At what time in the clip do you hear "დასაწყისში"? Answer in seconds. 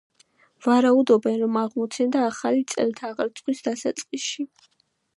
3.71-4.53